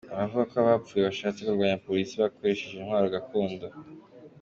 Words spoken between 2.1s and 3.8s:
bakoresheje intwaro gakondo.